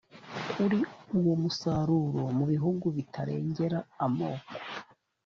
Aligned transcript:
kuri 0.51 0.79
uwo 1.17 1.33
musaruro 1.41 2.23
mu 2.37 2.45
bihugu 2.51 2.85
bitarengera 2.95 3.79
amoko 4.05 4.51